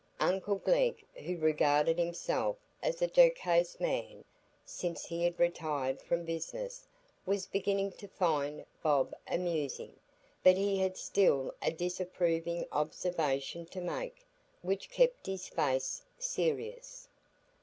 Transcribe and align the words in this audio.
Uncle 0.19 0.55
Glegg, 0.55 1.05
who 1.13 1.37
regarded 1.37 1.99
himself 1.99 2.55
as 2.81 3.03
a 3.03 3.07
jocose 3.07 3.79
man 3.79 4.25
since 4.65 5.05
he 5.05 5.23
had 5.23 5.39
retired 5.39 6.01
from 6.01 6.25
business, 6.25 6.87
was 7.23 7.45
beginning 7.45 7.91
to 7.91 8.07
find 8.07 8.65
Bob 8.81 9.13
amusing, 9.27 9.95
but 10.43 10.57
he 10.57 10.79
had 10.79 10.97
still 10.97 11.53
a 11.61 11.71
disapproving 11.71 12.65
observation 12.71 13.63
to 13.67 13.79
make, 13.79 14.25
which 14.63 14.89
kept 14.89 15.27
his 15.27 15.47
face 15.47 16.01
serious. 16.17 17.07